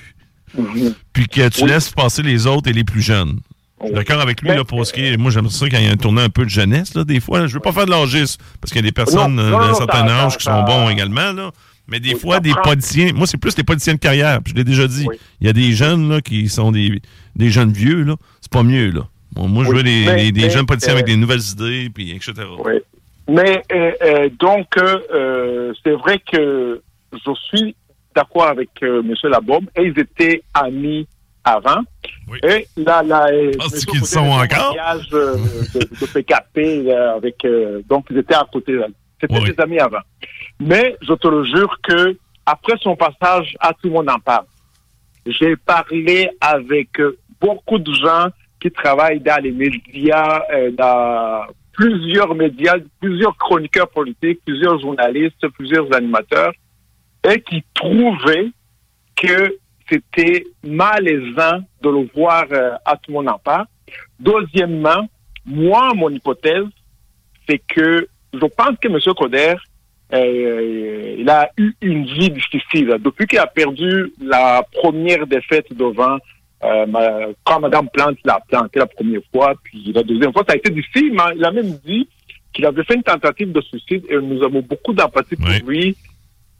[1.13, 1.71] puis que tu Oui.
[1.71, 3.39] laisses passer les autres et les plus jeunes.
[3.81, 5.17] Je suis D'accord avec lui, là, pour ce qui est.
[5.19, 7.21] Moi, j'aimerais ça quand il y a un tournant un peu de jeunesse, là, des
[7.21, 7.41] fois.
[7.41, 7.47] là.
[7.47, 10.09] Je veux pas faire de l'âgisme, parce qu'il y a des personnes euh, d'un certain
[10.09, 11.51] âge qui sont bons également, là.
[11.89, 13.13] Mais des Oui, fois, des politiciens.
[13.15, 14.41] Moi, c'est plus des politiciens de carrière.
[14.43, 15.05] puis Je l'ai déjà dit.
[15.09, 15.17] Oui.
[15.41, 17.01] Il y a des jeunes, là, qui sont des,
[17.37, 18.17] des jeunes vieux, là.
[18.41, 19.03] C'est pas mieux, là.
[19.33, 21.43] Bon, moi, je veux des, mais- des- des mais, jeunes politiciens euh, avec des nouvelles
[21.53, 22.33] idées, puis etc.
[22.65, 22.73] Oui.
[23.29, 26.81] Mais euh, euh, donc, euh, euh, c'est vrai que
[27.13, 27.75] je suis
[28.15, 29.15] d'accord avec euh, M.
[29.31, 31.07] Labombe et ils étaient amis
[31.45, 31.83] avant.
[32.29, 32.39] Oui.
[32.49, 34.75] Et là, là, euh, Monsieur qu'ils sont encore?
[34.77, 35.37] mariage, euh,
[35.75, 38.73] de, de PKP euh, avec, euh, donc ils étaient à côté.
[38.73, 38.87] là.
[39.21, 39.51] C'était Oui.
[39.51, 40.01] des amis avant.
[40.61, 44.47] Mais je te le jure que après son passage, à tout le monde en parle.
[45.27, 48.29] J'ai parlé avec euh, beaucoup de gens
[48.61, 55.93] qui travaillent dans les médias, euh, dans plusieurs médias, plusieurs chroniqueurs politiques, plusieurs journalistes, plusieurs
[55.95, 56.53] animateurs,
[57.29, 58.51] et qui trouvaient
[59.17, 59.57] que
[59.91, 63.67] c'était malaisant de le voir euh, à tout le monde en parle.
[64.21, 65.09] Deuxièmement,
[65.45, 66.65] moi, mon hypothèse,
[67.49, 68.09] c'est que
[68.41, 68.99] je pense que M.
[69.17, 69.55] Coder,
[70.13, 72.97] euh, il a eu une vie difficile.
[73.01, 76.19] Depuis qu'il a perdu la première défaite devant,
[76.65, 80.55] euh, ma- quand Mme Plante l'a planté la première fois, puis la deuxième fois, ça
[80.55, 82.09] a été difficile, mais il a même dit
[82.53, 85.63] qu'il avait fait une tentative de suicide et nous avons beaucoup d'empathie pour Oui.
[85.67, 85.97] lui.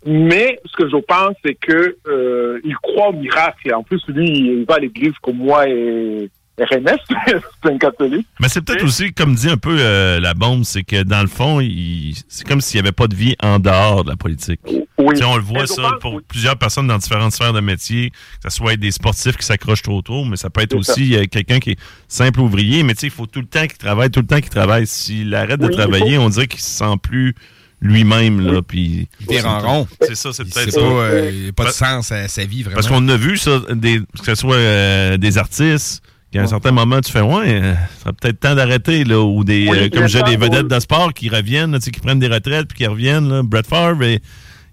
[0.05, 3.75] Mais ce que je pense, c'est que euh, il croit au miracle.
[3.75, 6.97] En plus, lui, il va à l'église comme moi et, RMS,
[7.63, 8.27] c'est un catholique.
[8.41, 11.27] Mais c'est peut-être aussi, comme dit un peu euh, la bombe, c'est que dans le
[11.29, 14.61] fond, il- c'est comme s'il n'y avait pas de vie en dehors de la politique.
[14.67, 14.83] Oui.
[15.11, 16.23] Tu sais, on le voit ça pense- pour oui.
[16.27, 20.01] plusieurs personnes dans différentes sphères de métier, que ce soit des sportifs qui s'accrochent trop
[20.01, 23.01] tôt, mais ça peut être C'est aussi euh, quelqu'un qui est simple ouvrier, mais tu
[23.01, 24.87] sais, il faut tout le temps qu'il travaille, tout le temps qu'il travaille.
[24.87, 27.35] S'il arrête de Oui, travailler, on dirait qu'il se sent plus
[27.83, 29.07] lui-même, là, puis...
[29.21, 29.89] Il vire en rond.
[30.01, 32.63] C'est ça, c'est peut-être pas, euh, il y a pas de sens à sa vie,
[32.63, 32.77] vraiment.
[32.77, 36.73] Parce qu'on a vu ça, des, que ce soit euh, des artistes, qu'à un certain
[36.73, 39.89] moment, tu fais, ouais, euh, ça serait peut-être temps d'arrêter, là, ou des, Oui, euh,
[39.89, 42.69] comme j'ai des vedettes de sport qui reviennent, là, tu sais, qui prennent des retraites
[42.69, 43.43] puis qui reviennent, là.
[43.43, 44.21] Brett Favre, et,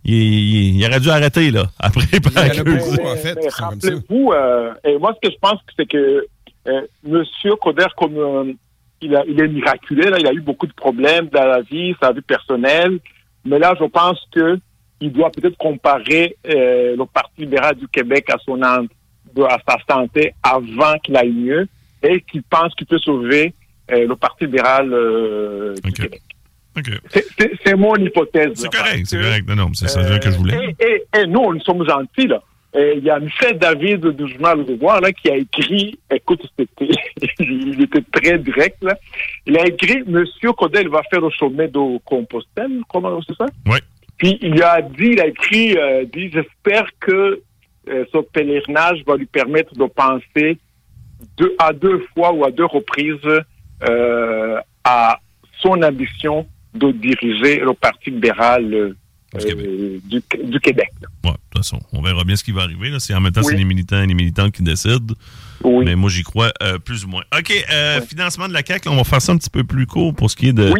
[0.06, 2.20] il, il- il aurait dû arrêter, là, après, y
[3.08, 3.38] en fait,
[3.89, 6.26] rappelez-vous, euh, et moi, ce que je pense, c'est que
[6.68, 8.54] euh, Monsieur Coder, comme euh,
[9.02, 11.94] il, a, il est miraculé, là, il a eu beaucoup de problèmes dans la vie,
[12.02, 13.00] sa vie personnelle,
[13.46, 14.58] mais là, je pense que
[15.02, 18.86] il doit peut-être comparer euh, le Parti libéral du Québec à son en-
[19.41, 21.67] à sa santé avant qu'il aille mieux
[22.02, 23.54] et qu'il pense qu'il peut sauver
[23.91, 25.91] euh, le Parti libéral euh, du.
[25.91, 26.22] Québec.
[27.10, 28.52] C'est- mon hypothèse.
[28.56, 29.48] C'est correct, c'est correct.
[29.48, 30.76] Non, non, c'est ça euh, que je voulais.
[30.80, 30.86] Et,
[31.17, 32.41] et, et nous, nous sommes gentils, là.
[32.76, 36.91] Il y a Michel David du journal Le Devoir, là, qui a écrit, écoute, c'était,
[37.39, 38.96] il était très direct, là.
[39.46, 43.46] Il a écrit, Monsieur Codel va faire le sommet de Compostelle, comment c'est ça?
[43.67, 43.78] Oui.
[44.17, 47.41] Puis il a dit, il a écrit, euh, dit, j'espère que
[47.89, 50.58] euh, ce pèlerinage va lui permettre de penser
[51.38, 53.15] deux, à deux fois ou à deux reprises
[53.89, 55.19] euh, à
[55.60, 58.93] son ambition de diriger le Parti libéral euh,
[59.38, 59.67] Du Québec.
[60.06, 60.89] du, du Québec.
[61.02, 61.08] là.
[61.24, 62.89] Ouais, de toute façon, on verra bien ce qui va arriver.
[62.89, 62.98] Là.
[63.15, 65.13] En même temps, c'est les militants et les militantes qui décident.
[65.63, 65.86] Oui.
[65.86, 67.24] Mais moi, j'y crois euh, plus ou moins.
[67.38, 69.86] OK, euh, financement de la CAQ, là, on va faire ça un petit peu plus
[69.88, 70.74] court pour ce qui est de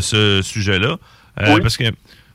[0.00, 0.98] ce sujet-là.
[1.40, 1.60] Oui.
[1.62, 1.84] Parce que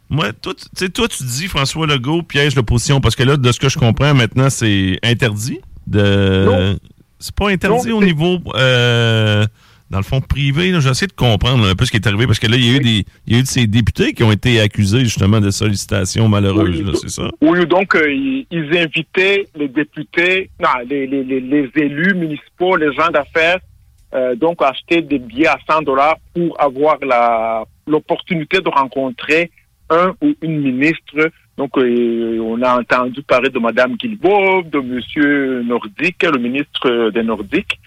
[0.10, 3.52] moi, toi, tu sais, toi, tu dis François Legault piège l'opposition parce que là, de
[3.52, 5.60] ce que je comprends maintenant, c'est interdit.
[5.88, 6.78] De...
[7.20, 9.46] C'est pas interdit Non, au niveau, euh,
[9.89, 10.74] dans le fond, privé.
[10.80, 12.78] J'essaie de comprendre un peu ce qui est arrivé parce que là, il y a
[12.78, 15.50] eu des, il y a eu de ces députés qui ont été accusés justement de
[15.50, 16.84] sollicitations malheureuses.
[16.86, 16.98] Oui.
[17.02, 17.30] c'est ça?
[17.41, 22.94] Oui, donc euh, ils, invitaient les députés, non, les, les, les, les élus municipaux, les
[22.94, 23.60] gens d'affaires,
[24.13, 29.52] euh, donc à acheter des billets à 100 dollars pour avoir la l'opportunité de rencontrer
[29.89, 31.32] un ou une ministre.
[31.58, 37.24] Donc euh, on a entendu parler de Madame Guilbeault, de Monsieur Nordique, le ministre des
[37.24, 37.80] Nordiques.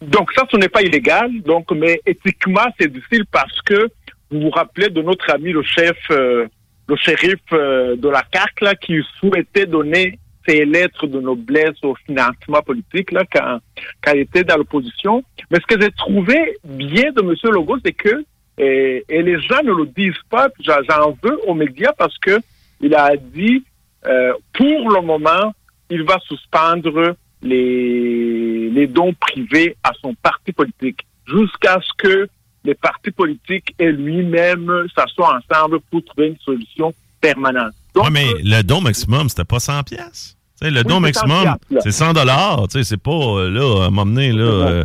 [0.00, 1.30] Donc ça, ce n'est pas illégal.
[1.42, 3.88] Donc, mais éthiquement, c'est difficile parce que
[4.30, 5.96] vous vous rappelez de notre ami le chef.
[6.10, 6.46] euh,
[6.88, 8.24] le shérif euh, de la
[8.62, 13.58] là, qui souhaitait donner ses lettres de noblesse au financement politique là, quand,
[14.02, 15.22] quand il était dans l'opposition.
[15.50, 17.34] Mais ce que j'ai trouvé bien de M.
[17.52, 18.24] Legault, c'est que,
[18.58, 22.40] et, et les gens ne le disent pas, j'en veux aux médias parce que
[22.80, 23.64] il a dit,
[24.06, 25.52] euh, pour le moment,
[25.90, 32.28] il va suspendre les, les dons privés à son parti politique jusqu'à ce que
[32.64, 37.72] les partis politiques et lui-même s'assoient ensemble pour trouver une solution permanente.
[37.94, 40.36] Donc, Ouais, mais le don maximum, c'était pas 100 pièces.
[40.60, 42.66] le Oui, don c'est 100 maximum, c'est 100 dollars.
[42.70, 44.84] C'est pas, euh, là, à m'emmener, là, euh,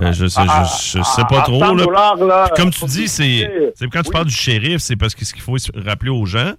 [0.00, 1.58] euh, je, sais, je, je sais pas à trop.
[1.60, 1.84] 100 Là.
[1.84, 3.48] dollars, là, Puis comme tu dis, c'est
[3.92, 6.52] quand tu parles du shérif, c'est parce que ce qu'il faut se rappeler aux gens,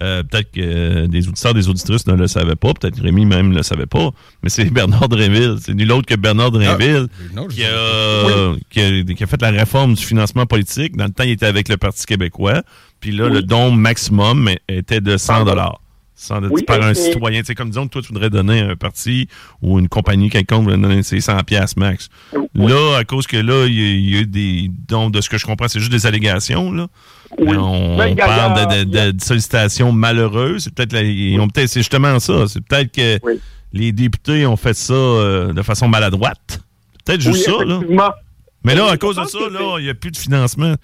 [0.00, 3.26] euh, peut-être que euh, des auditeurs, des auditrices ne le savaient pas, peut-être que Rémi
[3.26, 4.08] même ne le savait pas,
[4.42, 5.56] mais c'est Bernard Drinville.
[5.60, 9.42] C'est nul autre que Bernard Drinville non, je qui, a, qui, a, qui a fait
[9.42, 10.96] la réforme du financement politique.
[10.96, 12.62] Dans le temps, il était avec le Parti québécois.
[13.00, 13.32] Puis là, Oui.
[13.34, 15.78] le don maximum était de 100 dollars.
[16.50, 17.42] Oui, par et- un citoyen.
[17.44, 19.28] C'est comme disons que toi, tu voudrais donner un parti
[19.60, 22.08] ou une compagnie quelconque voudrait donner ses 100 piastres max.
[22.34, 22.46] Oui.
[22.70, 25.20] Là, à cause que là, il y, a- il y a eu des dons, de
[25.20, 26.86] ce que je comprends, c'est juste des allégations, là.
[27.38, 27.56] Oui.
[27.56, 30.64] On a- parle de, de- de- de sollicitations malheureuses.
[30.64, 32.46] C'est peut-être, peut-être, c'est justement ça.
[32.46, 33.18] C'est peut-être que
[33.72, 36.60] les députés ont fait ça euh, de façon maladroite.
[37.04, 37.80] Peut-être juste ça, là.
[38.64, 40.66] Mais là, à cause de ça, là, il n'y a plus de financement.
[40.68, 40.76] Moi,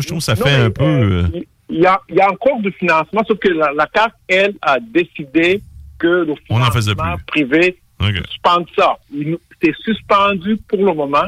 [0.00, 0.82] je trouve que ça Non, fait un peu...
[0.84, 1.40] euh, euh,
[1.70, 4.54] Il y, a, il y a encore du financement, sauf que la, la CAF, elle,
[4.62, 5.62] a décidé
[5.98, 8.14] que le financement privé OK.
[8.28, 8.96] suspende ça.
[9.62, 11.24] C'est suspendu pour le moment.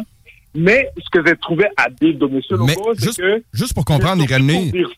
[0.54, 2.40] Mais ce que j'ai trouvé habile de M.
[2.50, 3.42] Legault, c'est juste, que...
[3.52, 4.24] juste pour comprendre,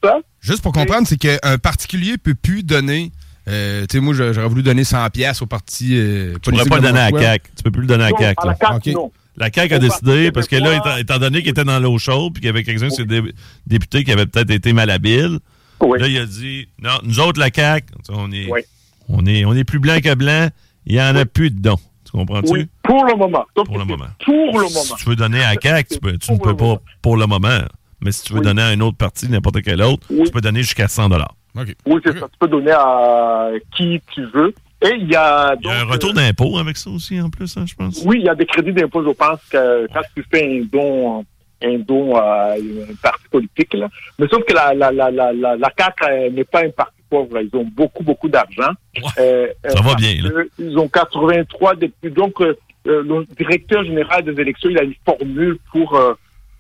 [0.02, 3.10] ça, juste pour comprendre, c'est qu'un particulier peut plus donner.
[3.48, 5.96] euh, tu sais, moi, j'aurais voulu donner 100 pièces au parti.
[5.98, 7.50] Euh, Tu pourrais pas le donner à la CAQ.
[7.56, 8.40] Tu peux plus le donner à la CAQ.
[8.40, 8.58] à la là.
[8.60, 8.94] CAQ, OK.
[8.94, 9.12] non.
[9.40, 12.32] La CAQ a décidé, parce que là, étant, étant donné qu'il était dans l'eau chaude,
[12.34, 13.32] puis qu'il y avait quelqu'un sur les dé-
[13.66, 15.38] députés qui avait peut-être été malhabile,
[15.80, 15.98] Oui.
[16.00, 18.60] là, il a dit, non, nous autres, la CAQ, on est, Oui.
[19.08, 20.48] on est, on est plus blanc que blanc,
[20.86, 21.76] il n'y en a plus de dons.
[22.04, 22.50] Tu comprends-tu?
[22.52, 23.44] Oui, pour le moment.
[23.54, 24.06] Pour le moment.
[24.24, 24.96] Pour le Si moment.
[24.98, 26.80] tu veux donner à la CAQ, tu, peux- tu ne peux pas moment.
[27.02, 27.58] pour le moment.
[28.00, 28.44] Mais si tu veux Oui.
[28.46, 30.22] donner à un autre parti, n'importe quel autre, Oui.
[30.24, 31.74] tu peux donner jusqu'à 100 OK.
[31.86, 32.26] Oui, c'est ça.
[32.32, 34.54] Tu peux donner à qui tu veux.
[34.80, 35.54] Et il y a...
[35.60, 37.74] Il y a un donc, retour euh, d'impôt avec ça aussi, en plus, hein, je
[37.74, 38.02] pense.
[38.04, 41.24] Oui, il y a des crédits d'impôt, je pense, que quand tu fais un don,
[41.62, 43.88] un don à un parti politique, là.
[44.18, 46.94] Mais sauf que la, la, la, la, la, la CAQ euh, n'est pas un parti
[47.10, 47.40] pauvre.
[47.40, 48.70] Ils ont beaucoup, beaucoup d'argent.
[48.96, 49.02] Ouais.
[49.18, 50.44] Euh, Ça euh, va parce bien, là.
[50.58, 52.10] Ils ont 83 députés.
[52.10, 56.14] Donc, euh, le directeur général des élections, il a une formule pour euh,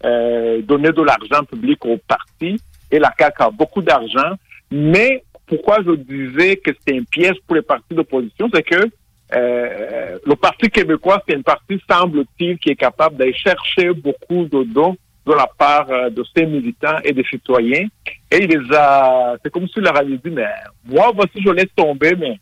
[0.04, 2.60] euh, donner de l'argent public au parti.
[2.90, 4.32] Et la CAQ a beaucoup d'argent.
[4.70, 8.90] Mais pourquoi je disais que c'était un piège pour les partis d'opposition, c'est que
[9.34, 14.64] euh, le Parti québécois, c'est un parti, semble-t-il, qui est capable d'aller chercher beaucoup de
[14.64, 17.86] dons de la part euh, de ses militants et des citoyens.
[18.30, 20.46] Et il les a, c'est comme s'il leur avait dit, mais
[20.86, 22.38] moi, voici, je laisse tomber, mais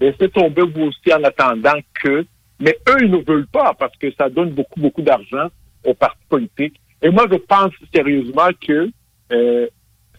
[0.00, 2.26] laissez tomber vous aussi en attendant que,
[2.60, 5.48] mais eux, ils ne veulent pas parce que ça donne beaucoup, beaucoup d'argent
[5.84, 6.78] aux partis politiques.
[7.00, 8.90] Et moi, je pense sérieusement que
[9.32, 9.66] euh,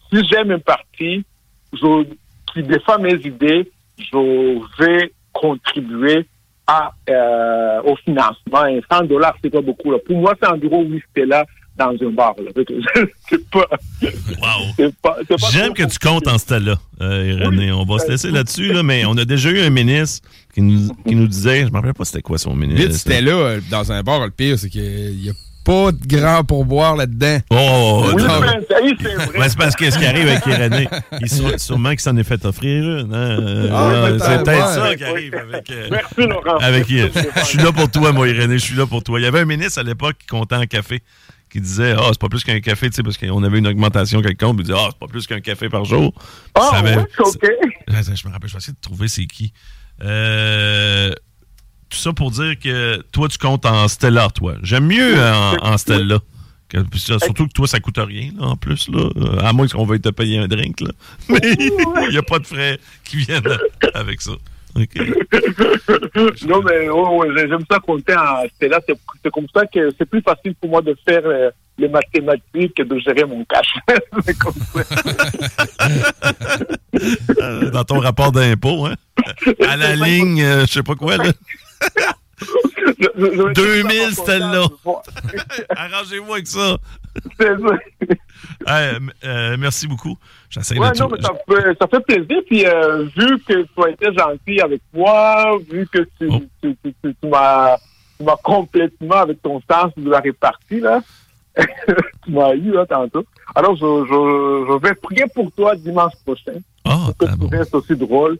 [0.09, 1.23] si j'aime un parti
[1.73, 2.03] je,
[2.53, 6.25] qui défend mes idées, je vais contribuer
[6.67, 8.65] à, euh, au financement.
[8.67, 9.91] Et 100 dollars, c'est pas beaucoup.
[9.91, 9.97] Là.
[10.05, 11.45] Pour moi, c'est environ 8 là
[11.77, 12.35] dans un bar.
[12.37, 12.51] Là.
[13.29, 13.65] c'est pas,
[14.01, 14.91] Wow.
[15.01, 17.71] pas, pas J'aime que tu comptes en ce là euh, René.
[17.71, 20.61] On va se Euh, laisser là-dessus, là, mais on a déjà eu un ministre qui
[20.61, 22.87] nous, qui nous disait, je ne me rappelle pas c'était quoi son ministre.
[22.87, 24.23] Vite, c'était là, euh, dans un bar.
[24.25, 25.33] Le pire, c'est qu'il n'y a
[25.69, 27.37] pas de grand pourboire là-dedans.
[27.51, 28.41] Oh, Oui, attends.
[29.37, 30.87] mais c'est parce que ce qui arrive avec René,
[31.21, 33.13] il sûrement qu'il s'en est fait offrir une.
[33.13, 33.69] hein.
[33.71, 34.89] Ah, c'est peut-être ouais.
[34.89, 35.69] ça qui arrive avec.
[35.71, 36.57] euh, Merci, Laurent.
[36.59, 39.19] avec je suis là pour toi, moi, Irénée, je suis là pour toi.
[39.19, 41.01] Il y avait un ministre à l'époque qui comptait en café,
[41.51, 44.21] qui disait Ah, c'est pas plus qu'un café, tu sais, parce qu'on avait une augmentation
[44.21, 46.13] quelconque, puis il disait Ah, c'est pas plus qu'un café par jour.
[46.55, 47.51] Ah, Ça avait- ouais, c'est OK.
[47.87, 49.53] Attends, je me rappelle, je vais essayer de trouver c'est qui.
[50.03, 51.11] Euh,
[51.89, 54.55] tout ça pour dire que toi, tu comptes en Stella, toi.
[54.63, 56.19] J'aime mieux en, en Stella.
[56.69, 59.09] Que- surtout que toi, ça coûte rien, là, en plus, là.
[59.17, 60.89] Euh, À moins qu'on veuille te payer un drink, là.
[61.29, 63.41] Mais il n'y a pas de frais qui viennent
[63.95, 64.31] avec ça.
[66.47, 68.79] Non, mais ouais, j'aime ça compter en Stella.
[69.23, 71.49] C'est comme ça que c'est plus facile pour moi de faire euh,
[71.79, 73.73] les mathématiques que de gérer mon cash.
[74.25, 74.83] C'est comme ça.
[77.71, 78.95] Dans ton rapport d'impôt, hein.
[79.67, 81.31] À la ligne, euh, je sais pas quoi, là.
[82.41, 82.45] Je-
[82.97, 84.61] je- je vais 2000 faire Stella.
[84.85, 84.97] mon
[85.75, 86.77] Arrangez-vous avec ça.
[87.39, 87.75] C'est ça.
[88.69, 90.15] Euh, euh, merci beaucoup.
[90.49, 92.41] J'essaie Ouais, de non, tout- mais ça fait, ça fait plaisir.
[92.47, 96.41] Puis, euh, vu que tu as été gentil avec moi, vu que tu, Oh.
[96.61, 97.77] tu, tu, tu- tu m'as
[98.43, 101.01] complètement, avec ton sens de la répartie, là,
[102.23, 103.25] tu m'as eu là, tantôt.
[103.55, 107.37] Alors, je, je, je vais prier pour toi dimanche prochain, Ah, pour que ah tu
[107.39, 107.49] bon.
[107.49, 108.37] restes aussi drôle,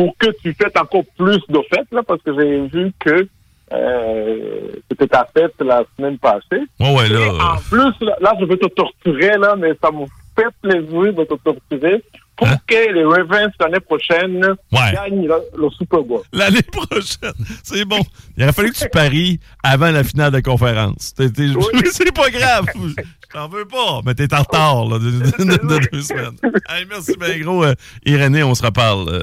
[0.00, 3.28] pour que tu fêtes encore plus de fêtes, là, parce que j'ai vu que
[3.72, 6.62] euh, c'était ta fête la semaine passée.
[6.80, 7.20] Ouais, ouais, là.
[7.20, 10.48] Et euh, en plus, là, là, je vais te torturer, là, mais ça me fait
[10.62, 12.02] plaisir de te torturer
[12.36, 12.56] pour Hein?
[12.66, 14.92] que les Ravens l'année prochaine Ouais.
[14.94, 16.22] gagnent le, le Super Bowl.
[16.32, 17.34] L'année prochaine.
[17.62, 18.00] C'est bon.
[18.36, 21.14] Il aurait fallu que tu paries avant la finale de conférence.
[21.18, 21.28] Oui.
[21.92, 22.64] C'est pas grave.
[22.74, 26.36] Je t'en veux pas, mais t'es en retard là, de, de- de- de deux semaines.
[26.70, 27.62] Hey, merci bien gros.
[27.62, 27.74] euh,
[28.06, 29.08] Irénée, on se reparle.
[29.10, 29.22] euh.